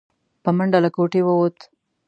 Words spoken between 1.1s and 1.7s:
ووت.